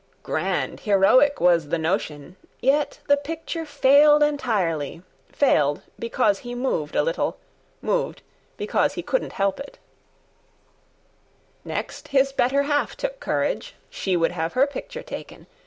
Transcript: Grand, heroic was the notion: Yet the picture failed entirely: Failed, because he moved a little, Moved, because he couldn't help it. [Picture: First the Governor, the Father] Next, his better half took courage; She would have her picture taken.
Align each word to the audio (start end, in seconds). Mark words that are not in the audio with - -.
Grand, 0.23 0.79
heroic 0.79 1.39
was 1.39 1.67
the 1.67 1.77
notion: 1.77 2.35
Yet 2.59 3.01
the 3.07 3.17
picture 3.17 3.67
failed 3.67 4.23
entirely: 4.23 5.03
Failed, 5.31 5.83
because 5.99 6.39
he 6.39 6.55
moved 6.55 6.95
a 6.95 7.03
little, 7.03 7.37
Moved, 7.83 8.23
because 8.57 8.93
he 8.93 9.03
couldn't 9.03 9.33
help 9.33 9.59
it. 9.59 9.77
[Picture: 11.63 11.63
First 11.63 11.63
the 11.63 11.69
Governor, 11.69 11.83
the 11.83 11.83
Father] 11.83 11.83
Next, 11.83 12.07
his 12.07 12.33
better 12.33 12.63
half 12.63 12.97
took 12.97 13.19
courage; 13.19 13.75
She 13.91 14.17
would 14.17 14.31
have 14.31 14.53
her 14.53 14.65
picture 14.65 15.03
taken. 15.03 15.45